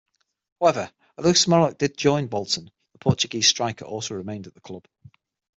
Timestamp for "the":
2.93-2.97, 4.55-4.59